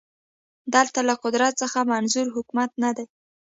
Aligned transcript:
دلته 0.73 0.99
له 1.07 1.15
قدرت 1.23 1.53
څخه 1.61 1.79
منظور 1.91 2.27
حکومت 2.35 2.71
نه 2.83 2.89
دی 2.97 3.05